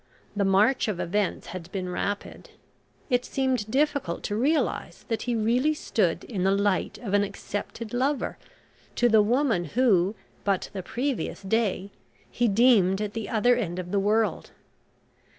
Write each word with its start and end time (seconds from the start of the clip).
The 0.35 0.43
march 0.43 0.87
of 0.87 0.99
events 0.99 1.49
had 1.53 1.71
been 1.71 1.87
rapid. 1.87 2.49
It 3.11 3.23
seemed 3.23 3.69
difficult 3.69 4.23
to 4.23 4.35
realise 4.35 5.03
that 5.09 5.21
he 5.29 5.35
really 5.35 5.75
stood 5.75 6.23
in 6.23 6.41
the 6.43 6.49
light 6.49 6.97
of 6.97 7.13
an 7.13 7.23
accepted 7.23 7.93
lover 7.93 8.39
to 8.95 9.07
the 9.09 9.21
woman 9.21 9.65
who, 9.65 10.15
but 10.43 10.71
the 10.73 10.81
previous 10.81 11.43
day, 11.43 11.91
he 12.31 12.47
deemed 12.47 12.99
at 12.99 13.13
the 13.13 13.29
other 13.29 13.55
end 13.55 13.77
of 13.77 13.91
the 13.91 13.99
world... 13.99 14.49